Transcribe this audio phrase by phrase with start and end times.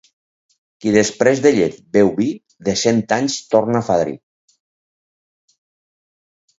[0.85, 2.27] Qui després de llet beu vi,
[2.69, 4.19] de cent anys torna fadrí.